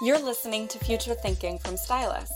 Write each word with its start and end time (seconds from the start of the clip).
You're 0.00 0.18
listening 0.18 0.68
to 0.68 0.78
Future 0.78 1.14
Thinking 1.14 1.58
from 1.58 1.76
Stylus, 1.76 2.30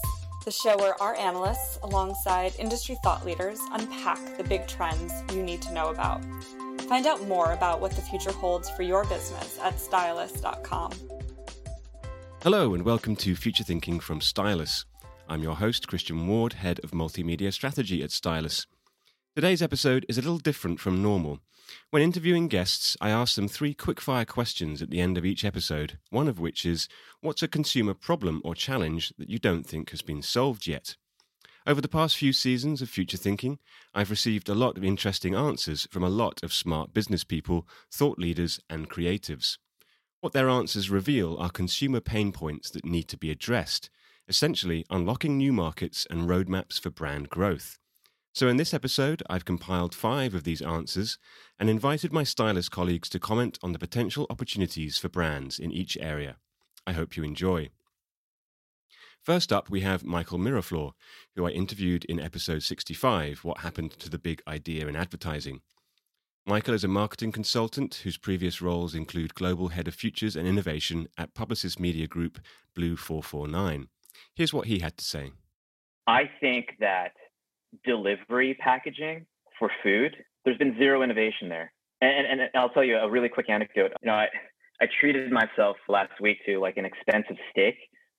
the 0.44 0.50
show 0.50 0.76
where 0.76 1.00
our 1.00 1.14
analysts, 1.16 1.78
alongside 1.82 2.52
industry 2.58 2.96
thought 3.02 3.24
leaders, 3.24 3.58
unpack 3.72 4.36
the 4.36 4.44
big 4.44 4.66
trends 4.66 5.12
you 5.32 5.42
need 5.42 5.62
to 5.62 5.72
know 5.72 5.88
about. 5.88 6.22
Find 6.82 7.06
out 7.06 7.26
more 7.26 7.52
about 7.52 7.80
what 7.80 7.92
the 7.92 8.02
future 8.02 8.32
holds 8.32 8.68
for 8.70 8.82
your 8.82 9.04
business 9.04 9.58
at 9.62 9.80
stylus.com. 9.80 10.92
Hello, 12.42 12.74
and 12.74 12.84
welcome 12.84 13.16
to 13.16 13.34
Future 13.34 13.64
Thinking 13.64 14.00
from 14.00 14.20
Stylus. 14.20 14.84
I'm 15.28 15.42
your 15.42 15.56
host, 15.56 15.88
Christian 15.88 16.26
Ward, 16.26 16.54
Head 16.54 16.78
of 16.84 16.90
Multimedia 16.90 17.52
Strategy 17.52 18.02
at 18.02 18.10
Stylus. 18.10 18.66
Today's 19.38 19.62
episode 19.62 20.04
is 20.08 20.18
a 20.18 20.20
little 20.20 20.38
different 20.38 20.80
from 20.80 21.00
normal. 21.00 21.38
When 21.90 22.02
interviewing 22.02 22.48
guests, 22.48 22.96
I 23.00 23.10
ask 23.10 23.36
them 23.36 23.46
three 23.46 23.72
quick-fire 23.72 24.24
questions 24.24 24.82
at 24.82 24.90
the 24.90 25.00
end 25.00 25.16
of 25.16 25.24
each 25.24 25.44
episode, 25.44 25.96
one 26.10 26.26
of 26.26 26.40
which 26.40 26.66
is 26.66 26.88
What's 27.20 27.44
a 27.44 27.46
consumer 27.46 27.94
problem 27.94 28.42
or 28.44 28.56
challenge 28.56 29.12
that 29.16 29.30
you 29.30 29.38
don't 29.38 29.64
think 29.64 29.90
has 29.90 30.02
been 30.02 30.22
solved 30.22 30.66
yet? 30.66 30.96
Over 31.68 31.80
the 31.80 31.86
past 31.86 32.16
few 32.16 32.32
seasons 32.32 32.82
of 32.82 32.90
Future 32.90 33.16
Thinking, 33.16 33.60
I've 33.94 34.10
received 34.10 34.48
a 34.48 34.56
lot 34.56 34.76
of 34.76 34.82
interesting 34.82 35.36
answers 35.36 35.86
from 35.92 36.02
a 36.02 36.08
lot 36.08 36.42
of 36.42 36.52
smart 36.52 36.92
business 36.92 37.22
people, 37.22 37.64
thought 37.92 38.18
leaders, 38.18 38.58
and 38.68 38.90
creatives. 38.90 39.56
What 40.20 40.32
their 40.32 40.48
answers 40.48 40.90
reveal 40.90 41.36
are 41.38 41.48
consumer 41.48 42.00
pain 42.00 42.32
points 42.32 42.70
that 42.70 42.84
need 42.84 43.04
to 43.04 43.16
be 43.16 43.30
addressed, 43.30 43.88
essentially 44.26 44.84
unlocking 44.90 45.36
new 45.36 45.52
markets 45.52 46.08
and 46.10 46.28
roadmaps 46.28 46.80
for 46.80 46.90
brand 46.90 47.28
growth. 47.28 47.78
So, 48.32 48.46
in 48.48 48.56
this 48.56 48.74
episode, 48.74 49.22
I've 49.28 49.44
compiled 49.44 49.94
five 49.94 50.34
of 50.34 50.44
these 50.44 50.62
answers 50.62 51.18
and 51.58 51.68
invited 51.68 52.12
my 52.12 52.22
Stylus 52.22 52.68
colleagues 52.68 53.08
to 53.10 53.18
comment 53.18 53.58
on 53.62 53.72
the 53.72 53.78
potential 53.78 54.26
opportunities 54.30 54.98
for 54.98 55.08
brands 55.08 55.58
in 55.58 55.72
each 55.72 55.96
area. 56.00 56.36
I 56.86 56.92
hope 56.92 57.16
you 57.16 57.24
enjoy. 57.24 57.70
First 59.22 59.52
up, 59.52 59.68
we 59.68 59.80
have 59.80 60.04
Michael 60.04 60.38
Miraflor, 60.38 60.92
who 61.34 61.46
I 61.46 61.50
interviewed 61.50 62.04
in 62.04 62.20
episode 62.20 62.62
65 62.62 63.40
What 63.44 63.58
Happened 63.58 63.92
to 63.98 64.08
the 64.08 64.18
Big 64.18 64.40
Idea 64.46 64.86
in 64.86 64.96
Advertising. 64.96 65.60
Michael 66.46 66.72
is 66.72 66.84
a 66.84 66.88
marketing 66.88 67.30
consultant 67.30 68.00
whose 68.04 68.16
previous 68.16 68.62
roles 68.62 68.94
include 68.94 69.34
Global 69.34 69.68
Head 69.68 69.86
of 69.86 69.94
Futures 69.94 70.34
and 70.34 70.48
Innovation 70.48 71.08
at 71.18 71.34
Publicis 71.34 71.78
Media 71.78 72.06
Group 72.06 72.38
Blue 72.74 72.96
449. 72.96 73.88
Here's 74.34 74.54
what 74.54 74.66
he 74.66 74.78
had 74.78 74.96
to 74.96 75.04
say 75.04 75.32
I 76.06 76.22
think 76.40 76.76
that 76.80 77.12
delivery 77.84 78.54
packaging 78.54 79.26
for 79.58 79.70
food, 79.82 80.16
there's 80.44 80.58
been 80.58 80.76
zero 80.78 81.02
innovation 81.02 81.48
there. 81.48 81.72
And, 82.00 82.40
and, 82.40 82.50
I'll 82.54 82.70
tell 82.70 82.84
you 82.84 82.96
a 82.96 83.10
really 83.10 83.28
quick 83.28 83.50
anecdote. 83.50 83.92
You 84.02 84.06
know, 84.06 84.14
I, 84.14 84.28
I 84.80 84.86
treated 85.00 85.30
myself 85.32 85.76
last 85.88 86.12
week 86.20 86.38
to 86.46 86.60
like 86.60 86.76
an 86.76 86.84
expensive 86.84 87.36
steak 87.50 87.74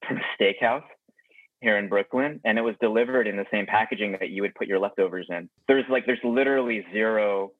from 0.05 0.17
a 0.17 0.43
steakhouse 0.43 0.83
here 1.61 1.77
in 1.77 1.89
Brooklyn, 1.89 2.39
and 2.45 2.57
it 2.57 2.61
was 2.61 2.75
delivered 2.81 3.27
in 3.27 3.35
the 3.35 3.45
same 3.51 3.65
packaging 3.65 4.13
that 4.19 4.29
you 4.29 4.41
would 4.41 4.55
put 4.55 4.67
your 4.67 4.79
leftovers 4.79 5.27
in. 5.29 5.49
There's 5.67 5.85
like 5.89 6.05
there's 6.05 6.19
literally 6.23 6.85
zero 6.93 7.51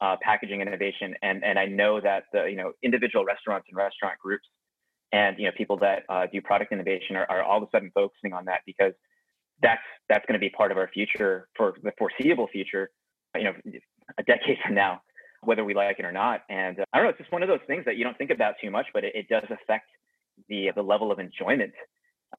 uh, 0.00 0.16
packaging 0.22 0.60
innovation, 0.60 1.14
and 1.22 1.44
and 1.44 1.58
I 1.58 1.66
know 1.66 2.00
that 2.00 2.24
the 2.32 2.44
you 2.44 2.56
know 2.56 2.72
individual 2.82 3.24
restaurants 3.24 3.66
and 3.68 3.76
restaurant 3.76 4.18
groups, 4.18 4.46
and 5.12 5.38
you 5.38 5.46
know 5.46 5.52
people 5.56 5.76
that 5.78 6.04
uh, 6.08 6.26
do 6.32 6.40
product 6.40 6.72
innovation 6.72 7.16
are, 7.16 7.26
are 7.28 7.42
all 7.42 7.58
of 7.58 7.64
a 7.64 7.70
sudden 7.72 7.90
focusing 7.94 8.32
on 8.32 8.44
that 8.46 8.60
because 8.66 8.92
that's 9.62 9.82
that's 10.08 10.24
going 10.26 10.34
to 10.34 10.40
be 10.40 10.50
part 10.50 10.72
of 10.72 10.78
our 10.78 10.88
future 10.88 11.48
for 11.56 11.74
the 11.82 11.92
foreseeable 11.98 12.48
future. 12.48 12.90
You 13.34 13.44
know, 13.44 13.52
a 14.18 14.22
decade 14.24 14.58
from 14.64 14.74
now, 14.74 15.02
whether 15.42 15.64
we 15.64 15.74
like 15.74 15.98
it 15.98 16.04
or 16.04 16.12
not. 16.12 16.42
And 16.48 16.80
uh, 16.80 16.84
I 16.92 16.98
don't 16.98 17.06
know, 17.06 17.10
it's 17.10 17.18
just 17.18 17.32
one 17.32 17.42
of 17.42 17.48
those 17.48 17.60
things 17.66 17.84
that 17.84 17.96
you 17.96 18.04
don't 18.04 18.18
think 18.18 18.30
about 18.30 18.54
too 18.62 18.70
much, 18.70 18.86
but 18.92 19.04
it, 19.04 19.14
it 19.14 19.28
does 19.28 19.44
affect 19.44 19.88
the 20.48 20.70
the 20.74 20.82
level 20.82 21.12
of 21.12 21.18
enjoyment 21.18 21.72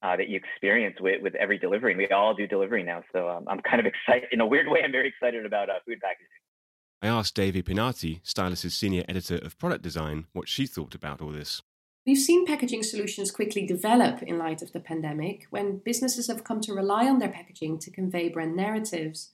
uh, 0.02 0.16
that 0.16 0.28
you 0.28 0.36
experience 0.36 0.96
with 1.00 1.22
with 1.22 1.34
every 1.36 1.58
delivery. 1.58 1.92
And 1.92 1.98
we 1.98 2.08
all 2.08 2.34
do 2.34 2.46
delivery 2.46 2.82
now, 2.82 3.02
so 3.12 3.28
um, 3.28 3.44
I'm 3.48 3.60
kind 3.60 3.80
of 3.80 3.86
excited 3.86 4.28
in 4.32 4.40
a 4.40 4.46
weird 4.46 4.68
way. 4.68 4.80
I'm 4.84 4.92
very 4.92 5.08
excited 5.08 5.46
about 5.46 5.70
uh, 5.70 5.74
food 5.86 6.00
packaging. 6.00 6.26
I 7.04 7.08
asked 7.08 7.34
Devi 7.34 7.64
Pinati, 7.64 8.22
Stylus's 8.22 8.74
senior 8.74 9.02
editor 9.08 9.36
of 9.36 9.58
product 9.58 9.82
design, 9.82 10.26
what 10.32 10.48
she 10.48 10.66
thought 10.66 10.94
about 10.94 11.20
all 11.20 11.30
this. 11.32 11.60
We've 12.04 12.18
seen 12.18 12.46
packaging 12.46 12.82
solutions 12.82 13.30
quickly 13.30 13.64
develop 13.64 14.24
in 14.24 14.36
light 14.36 14.60
of 14.60 14.72
the 14.72 14.80
pandemic 14.80 15.46
when 15.50 15.78
businesses 15.78 16.26
have 16.26 16.42
come 16.42 16.60
to 16.62 16.74
rely 16.74 17.06
on 17.06 17.20
their 17.20 17.28
packaging 17.28 17.78
to 17.78 17.92
convey 17.92 18.28
brand 18.28 18.56
narratives. 18.56 19.30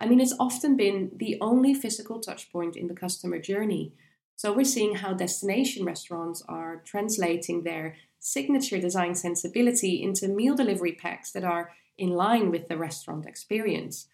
I 0.00 0.06
mean, 0.06 0.20
it's 0.20 0.34
often 0.40 0.78
been 0.78 1.10
the 1.14 1.36
only 1.42 1.74
physical 1.74 2.18
touchpoint 2.18 2.74
in 2.74 2.88
the 2.88 2.94
customer 2.94 3.38
journey. 3.38 3.92
So 4.34 4.50
we're 4.50 4.64
seeing 4.64 4.94
how 4.96 5.12
destination 5.12 5.84
restaurants 5.84 6.42
are 6.48 6.82
translating 6.86 7.62
their 7.64 7.96
signature 8.18 8.80
design 8.80 9.14
sensibility 9.14 10.02
into 10.02 10.26
meal 10.26 10.54
delivery 10.54 10.92
packs 10.92 11.30
that 11.32 11.44
are 11.44 11.72
in 11.98 12.10
line 12.10 12.50
with 12.50 12.68
the 12.68 12.78
restaurant 12.78 13.26
experience. 13.26 14.08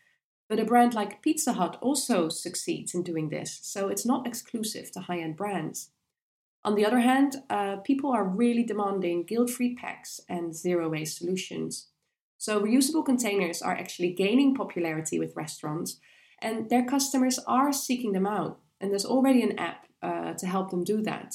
But 0.48 0.58
a 0.58 0.64
brand 0.64 0.92
like 0.92 1.22
Pizza 1.22 1.52
Hut 1.52 1.78
also 1.80 2.28
succeeds 2.28 2.94
in 2.94 3.04
doing 3.04 3.28
this, 3.28 3.60
so 3.62 3.88
it's 3.88 4.04
not 4.04 4.26
exclusive 4.26 4.90
to 4.92 5.00
high 5.00 5.20
end 5.20 5.36
brands. 5.36 5.90
On 6.64 6.74
the 6.76 6.86
other 6.86 7.00
hand, 7.00 7.36
uh, 7.50 7.76
people 7.78 8.12
are 8.12 8.24
really 8.24 8.62
demanding 8.62 9.24
guilt 9.24 9.50
free 9.50 9.74
packs 9.74 10.20
and 10.28 10.54
zero 10.54 10.88
waste 10.88 11.18
solutions. 11.18 11.88
So, 12.38 12.60
reusable 12.60 13.04
containers 13.04 13.62
are 13.62 13.74
actually 13.74 14.12
gaining 14.12 14.54
popularity 14.54 15.18
with 15.18 15.36
restaurants, 15.36 15.98
and 16.40 16.68
their 16.70 16.84
customers 16.84 17.38
are 17.46 17.72
seeking 17.72 18.12
them 18.12 18.26
out. 18.26 18.60
And 18.80 18.90
there's 18.90 19.04
already 19.04 19.42
an 19.42 19.58
app 19.58 19.86
uh, 20.02 20.34
to 20.34 20.46
help 20.46 20.70
them 20.70 20.84
do 20.84 21.02
that. 21.02 21.34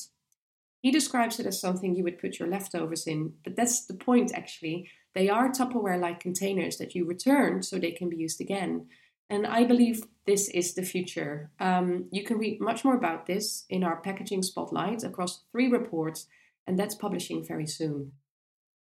He 0.82 0.92
describes 0.92 1.40
it 1.40 1.46
as 1.46 1.60
something 1.60 1.96
you 1.96 2.04
would 2.04 2.20
put 2.20 2.40
your 2.40 2.48
leftovers 2.48 3.08
in, 3.08 3.34
but 3.44 3.56
that's 3.56 3.86
the 3.86 3.94
point 3.94 4.32
actually. 4.34 4.90
They 5.16 5.30
are 5.30 5.50
Tupperware 5.50 6.00
like 6.00 6.20
containers 6.20 6.78
that 6.78 6.94
you 6.94 7.06
return 7.06 7.64
so 7.64 7.78
they 7.78 7.92
can 7.92 8.10
be 8.10 8.18
used 8.18 8.40
again. 8.40 8.88
And 9.30 9.46
I 9.46 9.66
believe 9.66 10.04
this 10.26 10.50
is 10.50 10.74
the 10.74 10.84
future. 10.84 11.52
Um, 11.60 12.06
you 12.12 12.24
can 12.24 12.38
read 12.38 12.62
much 12.62 12.86
more 12.86 12.96
about 12.96 13.26
this 13.26 13.66
in 13.70 13.84
our 13.84 13.98
packaging 13.98 14.44
spotlight 14.44 15.04
across 15.04 15.44
three 15.52 15.68
reports, 15.68 16.28
and 16.66 16.80
that's 16.80 16.96
publishing 16.96 17.46
very 17.46 17.68
soon. 17.68 18.14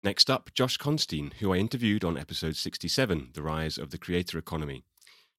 Next 0.04 0.28
up, 0.28 0.50
Josh 0.52 0.78
Constine, 0.78 1.32
who 1.38 1.52
I 1.52 1.58
interviewed 1.58 2.04
on 2.04 2.18
episode 2.18 2.56
67 2.56 3.30
The 3.34 3.42
Rise 3.42 3.78
of 3.78 3.90
the 3.90 3.98
Creator 3.98 4.36
Economy. 4.36 4.84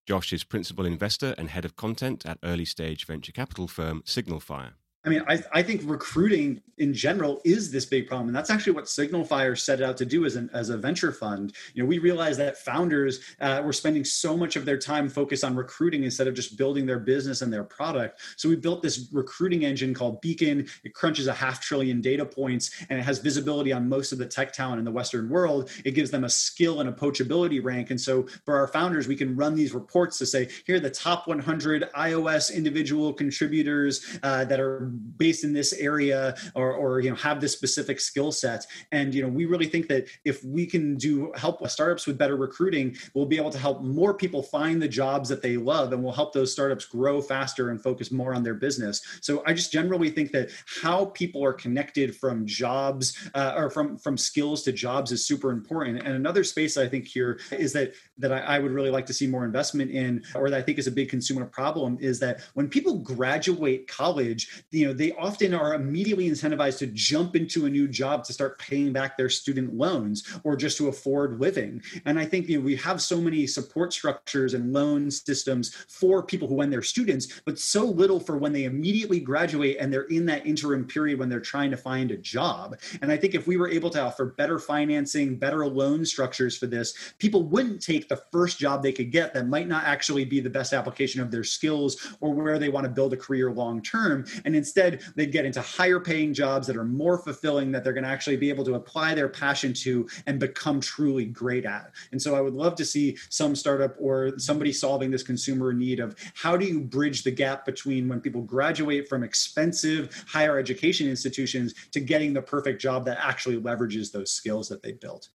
Josh 0.06 0.32
is 0.32 0.44
principal 0.44 0.86
investor 0.86 1.36
and 1.38 1.50
head 1.50 1.66
of 1.66 1.76
content 1.76 2.26
at 2.26 2.38
early 2.44 2.66
stage 2.66 3.06
venture 3.06 3.32
capital 3.32 3.68
firm 3.68 4.04
Signalfire. 4.06 4.74
I 5.06 5.10
mean, 5.10 5.24
I, 5.28 5.44
I 5.52 5.64
think 5.64 5.82
recruiting 5.84 6.62
in 6.78 6.94
general 6.94 7.42
is 7.44 7.72
this 7.72 7.86
big 7.86 8.08
problem. 8.08 8.30
And 8.30 8.36
that's 8.36 8.50
actually 8.50 8.74
what 8.74 8.86
Signalfire 8.86 9.58
set 9.58 9.82
out 9.82 9.98
to 9.98 10.06
do 10.06 10.26
as, 10.26 10.36
an, 10.36 10.50
as 10.54 10.70
a 10.70 10.78
venture 10.78 11.12
fund. 11.12 11.54
You 11.74 11.84
know, 11.84 11.88
we 11.88 12.00
realized 12.00 12.40
that 12.40 12.58
founders 12.58 13.20
uh, 13.42 13.62
were 13.64 13.74
spending 13.74 14.06
so 14.06 14.36
much 14.36 14.56
of 14.56 14.66
their 14.66 14.78
time 14.78 15.10
focused 15.10 15.44
on 15.44 15.56
recruiting 15.56 16.04
instead 16.04 16.28
of 16.28 16.34
just 16.34 16.58
building 16.58 16.86
their 16.86 17.00
business 17.00 17.42
and 17.42 17.52
their 17.52 17.64
product. 17.64 18.22
So 18.38 18.48
we 18.48 18.56
built 18.56 18.82
this 18.82 19.10
recruiting 19.12 19.66
engine 19.66 19.94
called 19.94 20.22
Beacon. 20.22 20.68
It 20.84 20.94
crunches 20.94 21.28
a 21.28 21.34
half 21.34 21.62
trillion 21.62 22.00
data 22.02 22.26
points 22.26 22.72
and 22.90 22.98
it 22.98 23.04
has 23.04 23.20
visibility 23.20 23.74
on 23.74 23.88
most 23.88 24.14
of 24.14 24.18
the 24.18 24.26
tech 24.26 24.54
talent 24.54 24.80
in 24.80 24.86
the 24.86 24.92
Western 24.92 25.30
world. 25.30 25.70
It 25.84 25.92
gives 25.92 26.12
them 26.12 26.24
a 26.24 26.30
skill 26.30 26.80
and 26.80 26.90
a 26.90 26.94
poachability 26.94 27.64
rank. 27.64 27.92
And 27.92 28.00
so 28.00 28.26
for 28.46 28.58
our 28.58 28.68
founders, 28.70 29.08
we 29.08 29.18
can 29.18 29.36
run 29.36 29.54
these 29.54 29.74
reports 29.74 30.18
to 30.20 30.26
say, 30.26 30.50
here 30.66 30.78
are 30.78 30.80
the 30.80 30.90
top 30.90 31.28
100 31.28 31.90
iOS 31.96 32.54
individual 32.54 33.14
contributors 33.14 34.20
uh, 34.24 34.46
that 34.46 34.60
are 34.60 34.93
based 35.18 35.44
in 35.44 35.54
this 35.54 35.74
area 35.74 36.36
or, 36.56 36.74
or 36.74 37.00
you 37.00 37.10
know 37.10 37.16
have 37.16 37.42
this 37.42 37.54
specific 37.54 38.00
skill 38.00 38.32
set. 38.32 38.66
And 38.92 39.14
you 39.14 39.22
know 39.22 39.30
we 39.30 39.46
really 39.46 39.68
think 39.68 39.88
that 39.88 40.08
if 40.26 40.44
we 40.44 40.66
can 40.66 40.96
do 40.96 41.32
help 41.36 41.68
startups 41.70 42.06
with 42.06 42.18
better 42.18 42.36
recruiting 42.36 42.96
we'll 43.14 43.26
be 43.26 43.38
able 43.38 43.50
to 43.50 43.58
help 43.58 43.82
more 43.82 44.14
people 44.14 44.44
find 44.44 44.82
the 44.82 44.88
jobs 44.88 45.30
that 45.30 45.42
they 45.42 45.58
love 45.58 45.94
and 45.94 46.04
we'll 46.04 46.14
help 46.14 46.34
those 46.34 46.52
startups 46.52 46.86
grow 46.86 47.22
faster 47.22 47.70
and 47.70 47.82
focus 47.82 48.12
more 48.12 48.34
on 48.34 48.44
their 48.44 48.54
business. 48.54 49.02
So 49.22 49.44
i 49.46 49.54
just 49.54 49.72
generally 49.72 50.10
think 50.10 50.32
that 50.32 50.50
how 50.82 51.06
people 51.06 51.44
are 51.44 51.54
connected 51.54 52.16
from 52.16 52.46
jobs 52.46 53.30
uh, 53.34 53.54
or 53.56 53.70
from 53.70 53.98
from 53.98 54.18
skills 54.18 54.64
to 54.64 54.72
jobs 54.72 55.12
is 55.12 55.26
super 55.26 55.52
important. 55.52 56.00
And 56.00 56.16
another 56.16 56.44
space 56.44 56.78
i 56.78 56.88
think 56.88 57.06
here 57.06 57.40
is 57.52 57.74
that 57.74 57.94
that 58.18 58.32
I, 58.32 58.40
I 58.40 58.60
would 58.60 58.72
really 58.72 58.92
like 58.92 59.06
to 59.08 59.14
see 59.14 59.28
more 59.28 59.46
investment 59.46 59.92
in 59.92 60.24
or 60.36 60.50
that 60.50 60.58
i 60.58 60.62
think 60.62 60.78
is 60.78 60.88
a 60.88 60.92
big 60.92 61.10
consumer 61.10 61.46
problem 61.46 61.98
is 62.00 62.20
that 62.20 62.42
when 62.54 62.68
people 62.68 63.00
graduate 63.00 63.88
college 63.88 64.64
you 64.84 64.90
know 64.90 64.94
they 64.94 65.14
often 65.14 65.54
are 65.54 65.76
immediately 65.76 66.30
incentivized 66.30 66.78
to 66.80 66.88
jump 66.88 67.38
into 67.38 67.66
a 67.66 67.70
new 67.70 67.88
job 67.88 68.26
to 68.26 68.34
start 68.34 68.60
paying 68.60 68.92
back 68.92 69.16
their 69.16 69.30
student 69.30 69.74
loans 69.74 70.38
or 70.44 70.58
just 70.58 70.78
to 70.78 70.90
afford 70.90 71.40
living. 71.40 71.82
And 72.04 72.20
i 72.20 72.26
think 72.26 72.50
you 72.50 72.58
know 72.58 72.66
we 72.66 72.76
have 72.76 73.02
so 73.02 73.22
many 73.22 73.48
support 73.48 73.94
structures 73.94 74.54
and 74.54 74.74
loan 74.74 75.10
systems 75.10 75.74
for 75.88 76.22
people 76.22 76.50
who 76.50 76.56
when 76.56 76.70
they're 76.70 76.82
students 76.82 77.42
but 77.46 77.58
so 77.58 77.86
little 77.86 78.20
for 78.20 78.38
when 78.38 78.52
they 78.52 78.66
immediately 78.66 79.22
graduate 79.22 79.78
and 79.80 79.94
they're 79.94 80.12
in 80.18 80.26
that 80.26 80.46
interim 80.46 80.86
period 80.86 81.18
when 81.18 81.30
they're 81.30 81.40
trying 81.40 81.72
to 81.72 81.78
find 81.78 82.12
a 82.12 82.18
job. 82.18 82.78
And 83.02 83.10
i 83.10 83.16
think 83.16 83.36
if 83.36 83.48
we 83.48 83.56
were 83.56 83.70
able 83.70 83.90
to 83.92 84.02
offer 84.02 84.26
better 84.26 84.60
financing 84.60 85.38
better 85.38 85.66
loan 85.66 86.04
structures 86.04 86.58
for 86.58 86.68
this 86.68 87.14
people 87.20 87.44
wouldn't 87.44 87.82
take 87.82 88.10
the 88.10 88.22
first 88.34 88.60
job 88.60 88.84
they 88.84 88.92
could 88.92 89.12
get 89.14 89.34
that 89.34 89.48
might 89.48 89.70
not 89.70 89.86
actually 89.86 90.26
be 90.26 90.42
the 90.42 90.50
best 90.50 90.74
application 90.74 91.22
of 91.22 91.32
their 91.32 91.46
skills 91.46 92.16
or 92.20 92.34
where 92.34 92.60
they 92.60 92.68
want 92.68 92.84
to 92.84 92.90
build 92.90 93.14
a 93.14 93.18
career 93.18 93.50
long 93.50 93.82
term. 93.82 94.26
And 94.44 94.56
instead 94.56 94.73
instead 94.74 95.02
they'd 95.16 95.32
get 95.32 95.46
into 95.46 95.62
higher 95.62 96.00
paying 96.00 96.34
jobs 96.34 96.66
that 96.66 96.76
are 96.76 96.84
more 96.84 97.20
fulfilling 97.20 97.72
that 97.72 97.84
they're 97.84 97.94
going 97.94 98.04
to 98.04 98.10
actually 98.10 98.36
be 98.38 98.50
able 98.50 98.64
to 98.64 98.74
apply 98.74 99.14
their 99.14 99.30
passion 99.30 99.72
to 99.72 100.08
and 100.26 100.40
become 100.40 100.80
truly 100.82 101.26
great 101.26 101.64
at 101.64 101.92
and 102.12 102.20
so 102.20 102.36
i 102.36 102.42
would 102.42 102.54
love 102.54 102.76
to 102.76 102.84
see 102.84 103.16
some 103.30 103.56
startup 103.56 103.96
or 104.00 104.38
somebody 104.40 104.72
solving 104.74 105.12
this 105.12 105.22
consumer 105.22 105.74
need 105.74 106.00
of 106.00 106.16
how 106.34 106.58
do 106.58 106.66
you 106.66 106.80
bridge 106.82 107.24
the 107.24 107.32
gap 107.32 107.66
between 107.66 108.08
when 108.08 108.20
people 108.20 108.42
graduate 108.42 109.08
from 109.08 109.24
expensive 109.24 110.26
higher 110.28 110.58
education 110.58 111.08
institutions 111.08 111.76
to 111.92 112.00
getting 112.00 112.34
the 112.34 112.42
perfect 112.42 112.82
job 112.82 113.06
that 113.06 113.20
actually 113.22 113.60
leverages 113.62 114.12
those 114.12 114.32
skills 114.32 114.68
that 114.68 114.82
they 114.82 114.92
built 114.92 115.30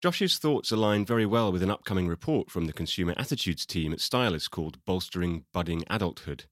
Josh's 0.00 0.38
thoughts 0.38 0.70
align 0.70 1.04
very 1.04 1.26
well 1.26 1.50
with 1.50 1.60
an 1.60 1.72
upcoming 1.72 2.06
report 2.06 2.50
from 2.50 2.66
the 2.66 2.72
consumer 2.72 3.14
attitudes 3.16 3.66
team 3.66 3.92
at 3.92 4.00
Stylus 4.00 4.48
called 4.48 4.78
Bolstering 4.84 5.44
Budding 5.52 5.82
Adulthood, 5.90 6.44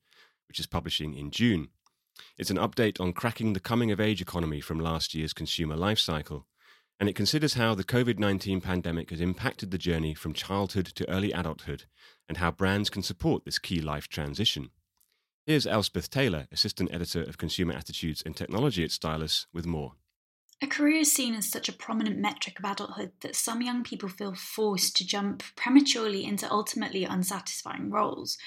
which 0.48 0.58
is 0.58 0.66
publishing 0.66 1.14
in 1.14 1.30
June. 1.30 1.68
It's 2.38 2.50
an 2.50 2.56
update 2.56 3.00
on 3.00 3.12
cracking 3.12 3.52
the 3.52 3.60
coming 3.60 3.90
of 3.90 4.00
age 4.00 4.20
economy 4.20 4.60
from 4.60 4.78
last 4.78 5.14
year's 5.14 5.32
consumer 5.32 5.76
life 5.76 5.98
cycle, 5.98 6.46
and 6.98 7.08
it 7.08 7.16
considers 7.16 7.54
how 7.54 7.74
the 7.74 7.84
COVID 7.84 8.18
19 8.18 8.60
pandemic 8.60 9.10
has 9.10 9.20
impacted 9.20 9.70
the 9.70 9.78
journey 9.78 10.14
from 10.14 10.32
childhood 10.32 10.86
to 10.86 11.08
early 11.10 11.32
adulthood 11.32 11.84
and 12.28 12.38
how 12.38 12.50
brands 12.50 12.90
can 12.90 13.02
support 13.02 13.44
this 13.44 13.58
key 13.58 13.80
life 13.80 14.08
transition. 14.08 14.70
Here's 15.46 15.66
Elspeth 15.66 16.10
Taylor, 16.10 16.48
Assistant 16.50 16.92
Editor 16.92 17.22
of 17.22 17.38
Consumer 17.38 17.74
Attitudes 17.74 18.22
and 18.26 18.36
Technology 18.36 18.82
at 18.82 18.90
Stylus, 18.90 19.46
with 19.52 19.64
more. 19.64 19.92
A 20.62 20.66
career 20.66 21.00
is 21.00 21.12
seen 21.12 21.34
as 21.34 21.50
such 21.50 21.68
a 21.68 21.72
prominent 21.72 22.18
metric 22.18 22.58
of 22.58 22.64
adulthood 22.64 23.12
that 23.20 23.36
some 23.36 23.60
young 23.60 23.84
people 23.84 24.08
feel 24.08 24.34
forced 24.34 24.96
to 24.96 25.06
jump 25.06 25.42
prematurely 25.54 26.24
into 26.24 26.50
ultimately 26.50 27.04
unsatisfying 27.04 27.90
roles. 27.90 28.38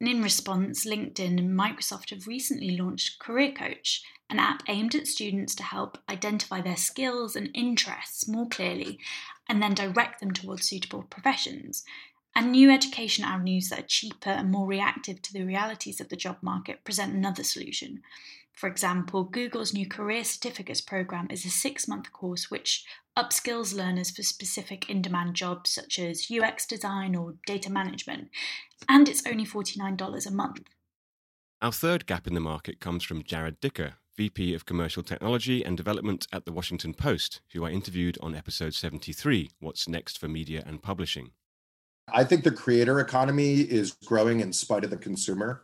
And 0.00 0.08
in 0.08 0.22
response, 0.22 0.86
LinkedIn 0.86 1.38
and 1.38 1.58
Microsoft 1.58 2.08
have 2.10 2.26
recently 2.26 2.76
launched 2.76 3.18
Career 3.18 3.52
Coach, 3.52 4.02
an 4.30 4.38
app 4.38 4.62
aimed 4.66 4.94
at 4.94 5.06
students 5.06 5.54
to 5.56 5.62
help 5.62 5.98
identify 6.08 6.62
their 6.62 6.76
skills 6.76 7.36
and 7.36 7.50
interests 7.52 8.26
more 8.26 8.48
clearly 8.48 8.98
and 9.48 9.62
then 9.62 9.74
direct 9.74 10.20
them 10.20 10.30
towards 10.30 10.66
suitable 10.66 11.02
professions. 11.02 11.84
And 12.34 12.52
new 12.52 12.70
education 12.70 13.24
avenues 13.24 13.68
that 13.68 13.78
are 13.80 13.86
cheaper 13.86 14.30
and 14.30 14.50
more 14.50 14.66
reactive 14.66 15.20
to 15.20 15.32
the 15.32 15.44
realities 15.44 16.00
of 16.00 16.08
the 16.08 16.16
job 16.16 16.38
market 16.40 16.84
present 16.84 17.12
another 17.12 17.42
solution. 17.42 18.02
For 18.60 18.68
example, 18.68 19.24
Google's 19.24 19.72
new 19.72 19.88
Career 19.88 20.22
Certificates 20.22 20.82
program 20.82 21.28
is 21.30 21.46
a 21.46 21.48
six 21.48 21.88
month 21.88 22.12
course 22.12 22.50
which 22.50 22.84
upskills 23.16 23.74
learners 23.74 24.10
for 24.10 24.22
specific 24.22 24.90
in 24.90 25.00
demand 25.00 25.34
jobs 25.34 25.70
such 25.70 25.98
as 25.98 26.30
UX 26.30 26.66
design 26.66 27.16
or 27.16 27.36
data 27.46 27.72
management, 27.72 28.28
and 28.86 29.08
it's 29.08 29.26
only 29.26 29.46
$49 29.46 30.26
a 30.26 30.30
month. 30.30 30.60
Our 31.62 31.72
third 31.72 32.04
gap 32.04 32.26
in 32.26 32.34
the 32.34 32.40
market 32.40 32.80
comes 32.80 33.02
from 33.02 33.22
Jarrod 33.22 33.56
Dicker, 33.62 33.94
VP 34.18 34.52
of 34.52 34.66
Commercial 34.66 35.02
Technology 35.02 35.64
and 35.64 35.74
Development 35.74 36.26
at 36.30 36.44
The 36.44 36.52
Washington 36.52 36.92
Post, 36.92 37.40
who 37.54 37.64
I 37.64 37.70
interviewed 37.70 38.18
on 38.20 38.34
episode 38.34 38.74
73 38.74 39.52
What's 39.60 39.88
Next 39.88 40.18
for 40.18 40.28
Media 40.28 40.62
and 40.66 40.82
Publishing. 40.82 41.30
I 42.12 42.24
think 42.24 42.44
the 42.44 42.50
creator 42.50 43.00
economy 43.00 43.60
is 43.60 43.92
growing 44.04 44.40
in 44.40 44.52
spite 44.52 44.84
of 44.84 44.90
the 44.90 44.98
consumer. 44.98 45.62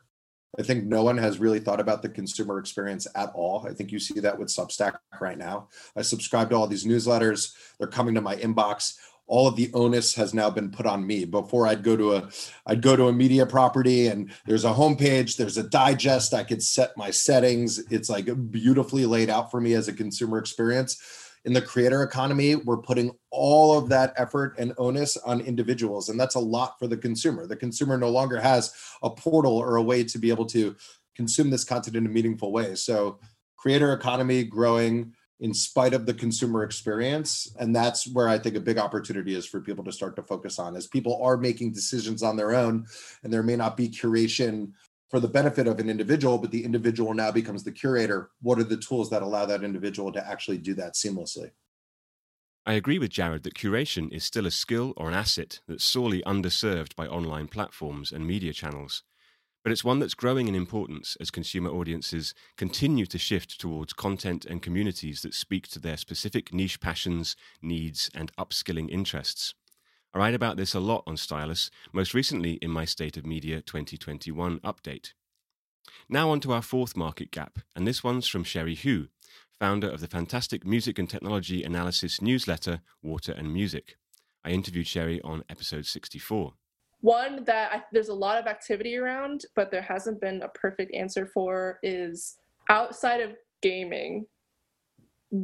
I 0.58 0.62
think 0.62 0.84
no 0.84 1.02
one 1.02 1.18
has 1.18 1.38
really 1.38 1.60
thought 1.60 1.80
about 1.80 2.02
the 2.02 2.08
consumer 2.08 2.58
experience 2.58 3.06
at 3.14 3.30
all. 3.34 3.66
I 3.68 3.72
think 3.72 3.92
you 3.92 3.98
see 3.98 4.20
that 4.20 4.38
with 4.38 4.48
Substack 4.48 4.96
right 5.20 5.38
now. 5.38 5.68
I 5.96 6.02
subscribe 6.02 6.50
to 6.50 6.56
all 6.56 6.66
these 6.66 6.86
newsletters, 6.86 7.54
they're 7.78 7.88
coming 7.88 8.14
to 8.14 8.20
my 8.20 8.36
inbox. 8.36 8.96
All 9.28 9.48
of 9.48 9.56
the 9.56 9.72
onus 9.74 10.14
has 10.14 10.32
now 10.32 10.50
been 10.50 10.70
put 10.70 10.86
on 10.86 11.04
me. 11.04 11.24
Before 11.24 11.66
I'd 11.66 11.82
go 11.82 11.96
to 11.96 12.14
a 12.14 12.30
I'd 12.64 12.80
go 12.80 12.94
to 12.94 13.08
a 13.08 13.12
media 13.12 13.44
property 13.44 14.06
and 14.06 14.30
there's 14.46 14.64
a 14.64 14.72
homepage, 14.72 15.36
there's 15.36 15.56
a 15.56 15.64
digest, 15.64 16.32
I 16.32 16.44
could 16.44 16.62
set 16.62 16.96
my 16.96 17.10
settings. 17.10 17.80
It's 17.90 18.08
like 18.08 18.28
beautifully 18.52 19.04
laid 19.04 19.28
out 19.28 19.50
for 19.50 19.60
me 19.60 19.74
as 19.74 19.88
a 19.88 19.92
consumer 19.92 20.38
experience 20.38 21.25
in 21.46 21.52
the 21.52 21.62
creator 21.62 22.02
economy, 22.02 22.56
we're 22.56 22.76
putting 22.76 23.12
all 23.30 23.78
of 23.78 23.88
that 23.88 24.12
effort 24.16 24.56
and 24.58 24.72
onus 24.78 25.16
on 25.18 25.40
individuals. 25.40 26.08
And 26.08 26.18
that's 26.18 26.34
a 26.34 26.40
lot 26.40 26.76
for 26.76 26.88
the 26.88 26.96
consumer. 26.96 27.46
The 27.46 27.56
consumer 27.56 27.96
no 27.96 28.10
longer 28.10 28.40
has 28.40 28.74
a 29.02 29.08
portal 29.08 29.56
or 29.56 29.76
a 29.76 29.82
way 29.82 30.02
to 30.02 30.18
be 30.18 30.28
able 30.30 30.46
to 30.46 30.74
consume 31.14 31.48
this 31.48 31.62
content 31.62 31.94
in 31.96 32.04
a 32.04 32.10
meaningful 32.10 32.50
way. 32.50 32.74
So, 32.74 33.20
creator 33.56 33.92
economy 33.92 34.42
growing 34.42 35.14
in 35.40 35.52
spite 35.54 35.94
of 35.94 36.06
the 36.06 36.14
consumer 36.14 36.64
experience. 36.64 37.54
And 37.58 37.74
that's 37.74 38.10
where 38.12 38.28
I 38.28 38.38
think 38.38 38.56
a 38.56 38.60
big 38.60 38.78
opportunity 38.78 39.34
is 39.34 39.46
for 39.46 39.60
people 39.60 39.84
to 39.84 39.92
start 39.92 40.16
to 40.16 40.22
focus 40.22 40.58
on 40.58 40.76
as 40.76 40.86
people 40.86 41.22
are 41.22 41.36
making 41.36 41.72
decisions 41.72 42.22
on 42.22 42.36
their 42.36 42.54
own 42.54 42.86
and 43.22 43.32
there 43.32 43.42
may 43.42 43.56
not 43.56 43.76
be 43.76 43.88
curation 43.88 44.72
for 45.08 45.20
the 45.20 45.28
benefit 45.28 45.66
of 45.66 45.78
an 45.78 45.88
individual, 45.88 46.38
but 46.38 46.50
the 46.50 46.64
individual 46.64 47.14
now 47.14 47.30
becomes 47.30 47.64
the 47.64 47.72
curator. 47.72 48.30
What 48.42 48.58
are 48.58 48.64
the 48.64 48.76
tools 48.76 49.10
that 49.10 49.22
allow 49.22 49.46
that 49.46 49.62
individual 49.62 50.12
to 50.12 50.26
actually 50.26 50.58
do 50.58 50.74
that 50.74 50.94
seamlessly? 50.94 51.52
I 52.68 52.72
agree 52.72 52.98
with 52.98 53.12
Jarrod 53.12 53.44
that 53.44 53.54
curation 53.54 54.12
is 54.12 54.24
still 54.24 54.44
a 54.44 54.50
skill 54.50 54.92
or 54.96 55.08
an 55.08 55.14
asset 55.14 55.60
that's 55.68 55.84
sorely 55.84 56.22
underserved 56.22 56.96
by 56.96 57.06
online 57.06 57.46
platforms 57.46 58.10
and 58.10 58.26
media 58.26 58.52
channels. 58.52 59.04
But 59.62 59.72
it's 59.72 59.84
one 59.84 60.00
that's 60.00 60.14
growing 60.14 60.48
in 60.48 60.54
importance 60.54 61.16
as 61.20 61.30
consumer 61.30 61.70
audiences 61.70 62.34
continue 62.56 63.06
to 63.06 63.18
shift 63.18 63.60
towards 63.60 63.92
content 63.92 64.44
and 64.44 64.62
communities 64.62 65.22
that 65.22 65.34
speak 65.34 65.68
to 65.68 65.78
their 65.78 65.96
specific 65.96 66.52
niche 66.52 66.80
passions, 66.80 67.36
needs, 67.62 68.10
and 68.14 68.34
upskilling 68.36 68.90
interests. 68.90 69.54
I 70.16 70.18
write 70.18 70.34
about 70.34 70.56
this 70.56 70.72
a 70.72 70.80
lot 70.80 71.02
on 71.06 71.18
Stylus, 71.18 71.70
most 71.92 72.14
recently 72.14 72.52
in 72.62 72.70
my 72.70 72.86
State 72.86 73.18
of 73.18 73.26
Media 73.26 73.60
2021 73.60 74.60
update. 74.60 75.12
Now 76.08 76.30
on 76.30 76.40
to 76.40 76.52
our 76.52 76.62
fourth 76.62 76.96
market 76.96 77.30
gap, 77.30 77.58
and 77.74 77.86
this 77.86 78.02
one's 78.02 78.26
from 78.26 78.42
Cherie 78.42 78.76
Hu, 78.76 79.08
founder 79.60 79.90
of 79.90 80.00
the 80.00 80.08
fantastic 80.08 80.66
music 80.66 80.98
and 80.98 81.10
technology 81.10 81.62
analysis 81.62 82.22
newsletter 82.22 82.80
Water 83.02 83.34
and 83.36 83.52
Music. 83.52 83.98
I 84.42 84.52
interviewed 84.52 84.86
Sherry 84.86 85.20
on 85.20 85.44
episode 85.50 85.84
64. 85.84 86.54
One 87.02 87.44
that 87.44 87.74
I, 87.74 87.82
there's 87.92 88.08
a 88.08 88.14
lot 88.14 88.38
of 88.38 88.46
activity 88.46 88.96
around, 88.96 89.44
but 89.54 89.70
there 89.70 89.82
hasn't 89.82 90.22
been 90.22 90.40
a 90.40 90.48
perfect 90.48 90.94
answer 90.94 91.26
for 91.26 91.78
is 91.82 92.38
outside 92.70 93.20
of 93.20 93.36
gaming, 93.60 94.24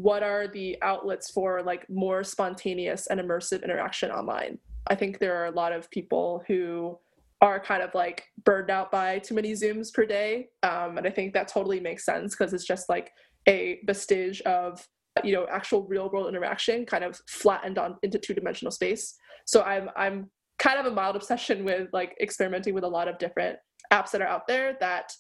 what 0.01 0.23
are 0.23 0.49
the 0.49 0.77
outlets 0.83 1.31
for 1.31 1.63
like 1.63 1.89
more 1.91 2.25
spontaneous 2.25 3.07
and 3.09 3.21
immersive 3.21 3.63
interaction 3.63 4.11
online? 4.11 4.59
I 4.87 4.95
think 4.95 5.19
there 5.19 5.37
are 5.37 5.47
a 5.47 5.51
lot 5.51 5.73
of 5.73 5.91
people 5.91 6.43
who 6.47 6.99
are 7.41 7.59
kind 7.59 7.83
of 7.83 7.95
like 7.95 8.25
burned 8.45 8.71
out 8.71 8.91
by 8.91 9.19
too 9.19 9.35
many 9.35 9.53
zooms 9.53 9.93
per 9.93 10.07
day 10.07 10.49
um, 10.63 10.97
and 10.97 11.09
i 11.09 11.11
think 11.11 11.35
that 11.35 11.49
totally 11.49 11.81
makes 11.81 12.05
sense 12.05 12.37
because 12.37 12.55
it's 12.55 12.65
just 12.65 12.89
like 12.89 13.11
a 13.49 13.81
vestige 13.85 14.41
of 14.43 14.87
you 15.25 15.33
know 15.33 15.47
actual 15.51 15.83
real 15.83 16.09
world 16.11 16.29
interaction 16.29 16.87
kind 16.87 17.05
of 17.05 17.21
flattened 17.29 17.79
on 17.79 17.97
into 18.03 18.19
two 18.19 18.35
dimensional 18.35 18.71
space. 18.71 19.15
So 19.47 19.63
i'm 19.63 19.91
i'm 19.97 20.31
kind 20.59 20.79
of 20.79 20.87
a 20.87 20.91
mild 20.95 21.17
obsession 21.17 21.65
with 21.65 21.89
like 21.93 22.15
experimenting 22.21 22.75
with 22.75 22.85
a 22.85 22.89
lot 22.89 23.09
of 23.09 23.19
different 23.19 23.59
apps 23.93 24.13
that 24.13 24.23
are 24.23 24.29
out 24.29 24.47
there 24.47 24.77
that 24.81 25.13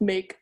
make 0.00 0.36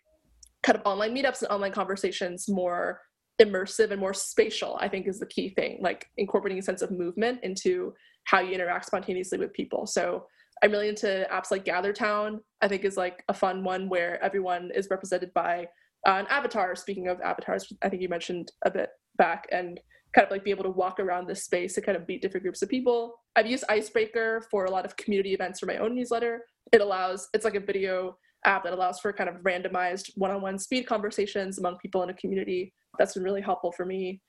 kind 0.63 0.79
of 0.79 0.87
online 0.87 1.15
meetups 1.15 1.43
and 1.43 1.51
online 1.51 1.73
conversations 1.73 2.49
more 2.49 3.01
immersive 3.43 3.91
and 3.91 4.01
more 4.01 4.15
spatial 4.15 4.79
i 4.81 4.89
think 4.89 5.09
is 5.09 5.19
the 5.19 5.27
key 5.27 5.49
thing 5.49 5.79
like 5.81 6.07
incorporating 6.19 6.59
a 6.59 6.63
sense 6.63 6.83
of 6.83 6.93
movement 6.93 7.41
into 7.43 7.93
how 8.25 8.41
you 8.41 8.53
interact 8.53 8.87
spontaneously 8.87 9.39
with 9.39 9.53
people. 9.53 9.87
So 9.87 10.27
i'm 10.63 10.71
really 10.71 10.89
into 10.89 11.27
apps 11.33 11.51
like 11.51 11.65
gathertown 11.65 12.39
i 12.63 12.69
think 12.69 12.85
is 12.85 12.97
like 12.97 13.25
a 13.29 13.35
fun 13.35 13.65
one 13.65 13.89
where 13.89 14.23
everyone 14.23 14.71
is 14.75 14.89
represented 14.91 15.33
by 15.35 15.67
uh, 16.07 16.13
an 16.13 16.27
avatar. 16.29 16.77
Speaking 16.77 17.09
of 17.09 17.21
avatars 17.21 17.73
i 17.83 17.89
think 17.89 18.03
you 18.03 18.09
mentioned 18.09 18.53
a 18.65 18.71
bit 18.71 18.91
back 19.17 19.47
and 19.53 19.81
kind 20.15 20.25
of 20.25 20.31
like 20.31 20.45
be 20.45 20.51
able 20.51 20.63
to 20.65 20.71
walk 20.71 21.01
around 21.01 21.27
this 21.27 21.43
space 21.43 21.77
and 21.77 21.85
kind 21.85 21.97
of 21.97 22.07
meet 22.07 22.23
different 22.23 22.45
groups 22.45 22.63
of 22.63 22.69
people. 22.69 23.17
I've 23.35 23.49
used 23.49 23.65
icebreaker 23.69 24.47
for 24.49 24.67
a 24.67 24.71
lot 24.71 24.85
of 24.85 24.97
community 24.97 25.35
events 25.35 25.59
for 25.59 25.67
my 25.67 25.79
own 25.79 25.95
newsletter. 25.95 26.45
It 26.73 26.81
allows 26.81 27.29
it's 27.35 27.45
like 27.45 27.57
a 27.57 27.61
video 27.61 28.17
app 28.47 28.63
that 28.63 28.73
allows 28.73 29.01
for 29.01 29.13
kind 29.13 29.29
of 29.29 29.37
randomized 29.37 30.11
one-on-one 30.17 30.59
speed 30.59 30.87
conversations 30.87 31.59
among 31.59 31.79
people 31.79 32.03
in 32.03 32.11
a 32.11 32.15
community 32.15 32.73
that's 32.99 33.15
been 33.15 33.23
really 33.23 33.41
helpful 33.41 33.73
for 33.73 33.85
me. 33.85 34.21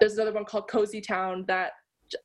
There's 0.00 0.14
another 0.14 0.32
one 0.32 0.44
called 0.44 0.68
Cozy 0.68 1.00
Town 1.00 1.44
that 1.48 1.72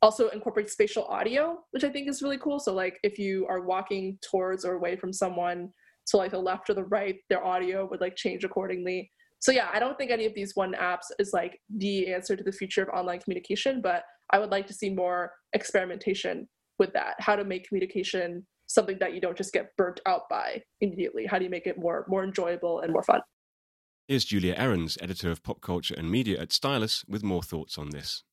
also 0.02 0.30
incorporates 0.30 0.74
spatial 0.74 1.06
audio, 1.06 1.60
which 1.72 1.84
I 1.84 1.90
think 1.90 2.10
is 2.10 2.22
really 2.22 2.38
cool. 2.38 2.60
So 2.60 2.74
like 2.74 3.00
if 3.04 3.18
you 3.18 3.46
are 3.48 3.62
walking 3.62 4.18
towards 4.22 4.66
or 4.66 4.74
away 4.74 4.96
from 4.96 5.14
someone 5.14 5.70
to 6.08 6.18
like 6.18 6.32
the 6.32 6.40
left 6.40 6.70
or 6.70 6.74
the 6.74 6.84
right, 6.86 7.16
their 7.30 7.44
audio 7.44 7.88
would 7.90 8.02
like 8.02 8.16
change 8.16 8.44
accordingly. 8.44 9.12
So 9.40 9.52
yeah, 9.52 9.70
I 9.74 9.80
don't 9.80 9.98
think 9.98 10.12
any 10.12 10.26
of 10.26 10.34
these 10.34 10.56
one 10.56 10.74
apps 10.74 11.06
is 11.18 11.32
like 11.34 11.60
the 11.78 12.14
answer 12.14 12.36
to 12.36 12.44
the 12.44 12.52
future 12.52 12.84
of 12.84 12.90
online 12.90 13.22
communication, 13.22 13.82
but 13.82 14.04
I 14.32 14.40
would 14.40 14.52
like 14.52 14.68
to 14.68 14.74
see 14.74 14.90
more 14.90 15.32
experimentation 15.54 16.48
with 16.78 16.92
that. 16.94 17.16
How 17.20 17.36
to 17.36 17.46
make 17.46 17.68
communication 17.68 18.46
something 18.68 18.98
that 19.00 19.14
you 19.14 19.22
don't 19.22 19.38
just 19.38 19.54
get 19.54 19.76
burnt 19.78 20.00
out 20.06 20.24
by 20.30 20.62
immediately. 20.82 21.26
How 21.26 21.40
do 21.40 21.46
you 21.46 21.50
make 21.50 21.68
it 21.68 21.80
more 21.80 22.06
more 22.08 22.24
enjoyable 22.24 22.82
and 22.82 22.92
more 22.92 23.04
fun? 23.04 23.22
Here's 24.10 24.26
Julia 24.26 24.56
Ehrens, 24.58 24.98
editor 25.04 25.30
of 25.30 25.44
pop 25.44 25.62
culture 25.62 25.94
and 25.96 26.10
media 26.10 26.42
at 26.42 26.52
Stylus, 26.52 27.06
with 27.08 27.22
more 27.22 27.44
thoughts 27.44 27.78
on 27.78 27.92
this. 27.92 28.24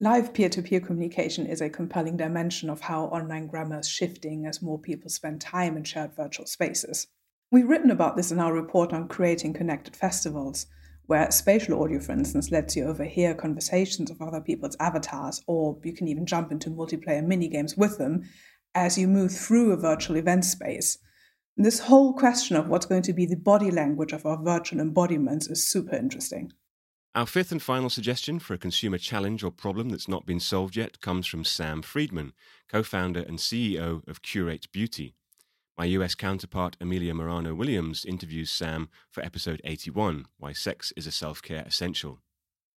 Live 0.00 0.34
peer 0.34 0.48
to 0.48 0.60
peer 0.60 0.80
communication 0.80 1.46
is 1.46 1.60
a 1.60 1.70
compelling 1.70 2.16
dimension 2.16 2.68
of 2.68 2.80
how 2.80 3.04
online 3.04 3.46
grammar 3.46 3.78
is 3.78 3.88
shifting 3.88 4.46
as 4.46 4.60
more 4.60 4.80
people 4.80 5.08
spend 5.08 5.40
time 5.40 5.76
in 5.76 5.84
shared 5.84 6.16
virtual 6.16 6.44
spaces. 6.44 7.06
We've 7.52 7.68
written 7.68 7.92
about 7.92 8.16
this 8.16 8.32
in 8.32 8.40
our 8.40 8.52
report 8.52 8.92
on 8.92 9.06
creating 9.06 9.52
connected 9.52 9.94
festivals, 9.94 10.66
where 11.04 11.30
spatial 11.30 11.80
audio, 11.80 12.00
for 12.00 12.10
instance, 12.10 12.50
lets 12.50 12.74
you 12.74 12.86
overhear 12.86 13.32
conversations 13.32 14.10
of 14.10 14.20
other 14.20 14.40
people's 14.40 14.76
avatars, 14.80 15.40
or 15.46 15.78
you 15.84 15.92
can 15.92 16.08
even 16.08 16.26
jump 16.26 16.50
into 16.50 16.68
multiplayer 16.68 17.24
minigames 17.24 17.78
with 17.78 17.96
them 17.98 18.24
as 18.74 18.98
you 18.98 19.06
move 19.06 19.30
through 19.30 19.70
a 19.70 19.76
virtual 19.76 20.16
event 20.16 20.44
space. 20.44 20.98
This 21.58 21.78
whole 21.78 22.12
question 22.12 22.54
of 22.54 22.68
what's 22.68 22.84
going 22.84 23.02
to 23.02 23.14
be 23.14 23.24
the 23.24 23.34
body 23.34 23.70
language 23.70 24.12
of 24.12 24.26
our 24.26 24.36
virtual 24.36 24.78
embodiments 24.78 25.46
is 25.46 25.66
super 25.66 25.96
interesting. 25.96 26.52
Our 27.14 27.24
fifth 27.24 27.50
and 27.50 27.62
final 27.62 27.88
suggestion 27.88 28.38
for 28.40 28.52
a 28.52 28.58
consumer 28.58 28.98
challenge 28.98 29.42
or 29.42 29.50
problem 29.50 29.88
that's 29.88 30.06
not 30.06 30.26
been 30.26 30.38
solved 30.38 30.76
yet 30.76 31.00
comes 31.00 31.26
from 31.26 31.44
Sam 31.44 31.80
Freedman, 31.80 32.34
co 32.68 32.82
founder 32.82 33.20
and 33.20 33.38
CEO 33.38 34.06
of 34.06 34.20
Curate 34.20 34.70
Beauty. 34.70 35.14
My 35.78 35.86
US 35.86 36.14
counterpart, 36.14 36.76
Amelia 36.78 37.14
Morano 37.14 37.54
Williams, 37.54 38.04
interviews 38.04 38.50
Sam 38.50 38.90
for 39.10 39.24
episode 39.24 39.62
81 39.64 40.26
Why 40.36 40.52
Sex 40.52 40.92
is 40.94 41.06
a 41.06 41.10
Self 41.10 41.40
Care 41.40 41.64
Essential. 41.66 42.18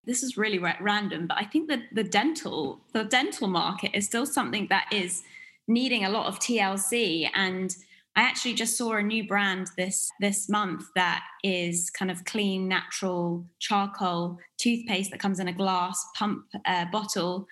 This 0.04 0.22
is 0.22 0.38
really 0.38 0.58
random, 0.58 1.26
but 1.26 1.36
I 1.36 1.44
think 1.44 1.68
that 1.68 1.80
the 1.92 2.04
dental, 2.04 2.80
the 2.94 3.04
dental 3.04 3.46
market 3.46 3.90
is 3.94 4.06
still 4.06 4.24
something 4.24 4.68
that 4.70 4.86
is 4.90 5.22
needing 5.68 6.02
a 6.02 6.10
lot 6.10 6.28
of 6.28 6.38
TLC 6.38 7.28
and 7.34 7.76
I 8.20 8.24
actually 8.24 8.52
just 8.52 8.76
saw 8.76 8.96
a 8.96 9.02
new 9.02 9.26
brand 9.26 9.68
this 9.78 10.10
this 10.20 10.46
month 10.46 10.84
that 10.94 11.22
is 11.42 11.88
kind 11.88 12.10
of 12.10 12.26
clean, 12.26 12.68
natural 12.68 13.46
charcoal 13.60 14.36
toothpaste 14.58 15.10
that 15.12 15.20
comes 15.20 15.40
in 15.40 15.48
a 15.48 15.54
glass 15.54 16.04
pump 16.18 16.44
uh, 16.66 16.84
bottle. 16.92 17.46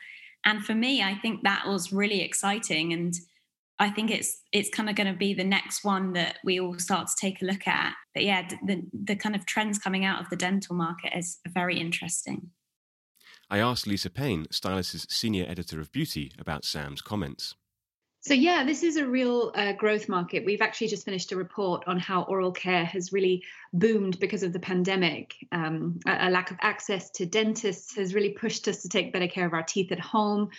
And 0.44 0.62
for 0.62 0.74
me, 0.74 1.02
I 1.02 1.14
think 1.14 1.42
that 1.42 1.66
was 1.66 1.90
really 1.90 2.20
exciting, 2.20 2.92
and 2.92 3.14
I 3.78 3.88
think 3.88 4.10
it's 4.10 4.42
it's 4.52 4.68
kind 4.68 4.90
of 4.90 4.94
going 4.94 5.10
to 5.10 5.18
be 5.18 5.32
the 5.32 5.42
next 5.42 5.84
one 5.84 6.12
that 6.12 6.36
we 6.44 6.60
all 6.60 6.78
start 6.78 7.08
to 7.08 7.14
take 7.18 7.40
a 7.40 7.46
look 7.46 7.66
at. 7.66 7.94
But 8.12 8.24
yeah, 8.24 8.46
the 8.66 8.82
the 8.92 9.16
kind 9.16 9.34
of 9.34 9.46
trends 9.46 9.78
coming 9.78 10.04
out 10.04 10.20
of 10.20 10.28
the 10.28 10.36
dental 10.36 10.76
market 10.76 11.16
is 11.16 11.38
very 11.48 11.80
interesting. 11.80 12.50
I 13.48 13.56
asked 13.56 13.86
Lisa 13.86 14.10
Payne, 14.10 14.46
Stylus' 14.50 15.06
senior 15.08 15.46
editor 15.48 15.80
of 15.80 15.92
beauty, 15.92 16.32
about 16.38 16.66
Sam's 16.66 17.00
comments. 17.00 17.54
So, 18.20 18.34
yeah, 18.34 18.64
this 18.64 18.82
is 18.82 18.96
a 18.96 19.06
real 19.06 19.52
uh, 19.54 19.72
growth 19.72 20.08
market. 20.08 20.44
We've 20.44 20.60
actually 20.60 20.88
just 20.88 21.04
finished 21.04 21.30
a 21.30 21.36
report 21.36 21.84
on 21.86 22.00
how 22.00 22.22
oral 22.22 22.50
care 22.50 22.84
has 22.84 23.12
really 23.12 23.44
boomed 23.72 24.18
because 24.18 24.42
of 24.42 24.52
the 24.52 24.58
pandemic. 24.58 25.36
Um, 25.52 26.00
a, 26.04 26.28
a, 26.28 26.30
lack 26.30 26.50
of 26.50 26.56
access 26.60 27.10
to 27.10 27.26
dentists 27.26 27.94
has 27.94 28.14
really 28.14 28.30
pushed 28.30 28.66
us 28.66 28.82
to 28.82 28.88
take 28.88 29.12
better 29.12 29.28
care 29.28 29.46
of 29.46 29.52
our 29.52 29.62
teeth 29.62 29.92
at 29.92 30.00
home. 30.00 30.50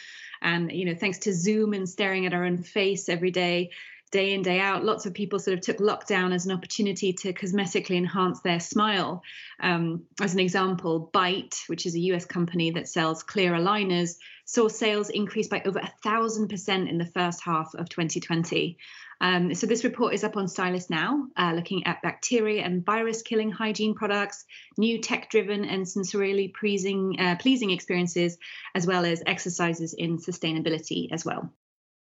And, 0.41 0.71
you 0.71 0.85
know, 0.85 0.95
thanks 0.95 1.17
to 1.19 1.33
Zoom 1.33 1.73
and 1.73 1.87
staring 1.87 2.25
at 2.25 2.33
our 2.33 2.45
own 2.45 2.63
face 2.63 3.09
every 3.09 3.31
day, 3.31 3.71
day 4.11 4.33
in 4.33 4.41
day 4.41 4.59
out 4.59 4.83
lots 4.83 5.05
of 5.05 5.13
people 5.13 5.39
sort 5.39 5.57
of 5.57 5.61
took 5.61 5.77
lockdown 5.77 6.33
as 6.33 6.45
an 6.45 6.51
opportunity 6.51 7.13
to 7.13 7.33
cosmetically 7.33 7.95
enhance 7.95 8.41
their 8.41 8.59
smile 8.59 9.21
um, 9.61 10.03
as 10.21 10.33
an 10.33 10.39
example 10.39 11.09
Byte 11.13 11.67
which 11.67 11.85
is 11.85 11.95
a 11.95 11.99
us 11.99 12.25
company 12.25 12.71
that 12.71 12.87
sells 12.87 13.23
clear 13.23 13.53
aligners 13.53 14.15
saw 14.45 14.67
sales 14.67 15.09
increase 15.09 15.47
by 15.47 15.61
over 15.65 15.79
a 15.79 15.93
thousand 16.03 16.47
percent 16.47 16.89
in 16.89 16.97
the 16.97 17.05
first 17.05 17.43
half 17.43 17.73
of 17.75 17.89
2020 17.89 18.77
um, 19.21 19.53
so 19.53 19.67
this 19.67 19.83
report 19.83 20.13
is 20.13 20.23
up 20.23 20.37
on 20.37 20.47
Stylus 20.47 20.89
now, 20.89 21.27
uh, 21.35 21.51
looking 21.53 21.85
at 21.85 22.01
bacteria 22.01 22.63
and 22.63 22.85
virus-killing 22.85 23.51
hygiene 23.51 23.93
products, 23.93 24.45
new 24.77 25.01
tech-driven 25.01 25.65
and 25.65 25.85
sensorially 25.85 26.53
pleasing, 26.53 27.17
uh, 27.19 27.35
pleasing 27.37 27.71
experiences, 27.71 28.37
as 28.73 28.87
well 28.87 29.05
as 29.05 29.21
exercises 29.25 29.93
in 29.93 30.19
sustainability 30.19 31.11
as 31.11 31.25
well. 31.25 31.51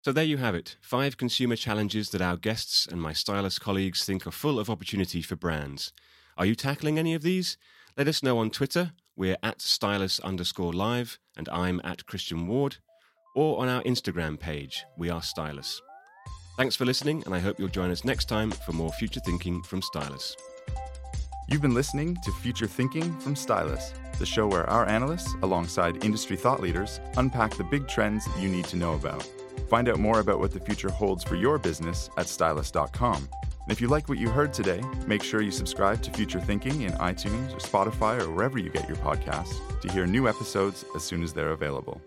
So 0.04 0.12
there 0.12 0.26
you 0.26 0.36
have 0.36 0.54
it 0.54 0.76
five 0.82 1.16
consumer 1.16 1.56
challenges 1.56 2.10
that 2.10 2.22
our 2.22 2.36
guests 2.36 2.86
and 2.86 3.02
my 3.02 3.14
Stylus 3.14 3.58
colleagues 3.58 4.04
think 4.04 4.28
are 4.28 4.32
full 4.32 4.60
of 4.60 4.70
opportunity 4.70 5.22
for 5.22 5.38
brands. 5.38 5.94
Are 6.38 6.46
you 6.46 6.56
tackling 6.56 7.00
any 7.00 7.14
of 7.14 7.22
these? 7.22 7.58
Let 7.96 8.10
us 8.10 8.22
know 8.22 8.38
on 8.40 8.50
Twitter. 8.50 8.92
We're 9.16 9.38
at 9.42 9.62
stylus 9.62 10.20
underscore 10.20 10.74
live, 10.74 11.20
and 11.38 11.48
I'm 11.48 11.80
at 11.86 12.06
Christian 12.06 12.48
Ward, 12.48 12.78
or 13.34 13.62
on 13.62 13.70
our 13.70 13.82
Instagram 13.84 14.38
page, 14.38 14.84
We 14.98 15.10
Are 15.10 15.22
Stylus. 15.22 15.82
Thanks 16.58 16.76
for 16.76 16.84
listening, 16.84 17.24
and 17.26 17.34
I 17.34 17.40
hope 17.40 17.58
you'll 17.58 17.70
join 17.70 17.90
us 17.90 18.04
next 18.04 18.28
time 18.28 18.52
for 18.52 18.74
more 18.74 18.92
future 18.92 19.22
thinking 19.22 19.64
from 19.64 19.82
Stylus. 19.82 20.36
You've 21.48 21.62
been 21.62 21.74
listening 21.74 22.18
to 22.26 22.32
Future 22.42 22.68
Thinking 22.68 23.18
from 23.22 23.38
Stylus, 23.38 23.94
the 24.20 24.26
show 24.26 24.48
where 24.48 24.70
our 24.70 24.86
analysts, 24.86 25.34
alongside 25.44 26.04
industry 26.04 26.36
thought 26.36 26.60
leaders, 26.60 27.00
unpack 27.16 27.56
the 27.56 27.64
big 27.64 27.88
trends 27.88 28.28
you 28.38 28.50
need 28.50 28.66
to 28.66 28.76
know 28.76 28.96
about. 28.96 29.26
Find 29.74 29.90
out 29.90 29.98
more 29.98 30.20
about 30.20 30.38
what 30.38 30.52
the 30.52 30.60
future 30.60 30.92
holds 30.92 31.24
for 31.24 31.34
your 31.34 31.58
business 31.58 32.12
at 32.16 32.28
stylus.com. 32.28 33.28
And 33.42 33.72
if 33.72 33.82
you 33.82 33.88
like 33.88 34.08
what 34.08 34.20
you 34.20 34.30
heard 34.30 34.54
today, 34.54 34.80
make 35.08 35.24
sure 35.24 35.42
you 35.42 35.50
subscribe 35.50 36.00
to 36.04 36.12
Future 36.12 36.40
Thinking 36.40 36.84
in 36.84 36.92
iTunes 36.92 37.52
or 37.56 37.58
Spotify 37.58 38.22
or 38.22 38.30
wherever 38.30 38.60
you 38.60 38.70
get 38.70 38.88
your 38.88 38.98
podcasts 38.98 39.56
to 39.82 39.92
hear 39.92 40.06
new 40.06 40.28
episodes 40.28 40.86
as 40.96 41.02
soon 41.02 41.24
as 41.24 41.34
they're 41.34 41.54
available. 41.54 42.00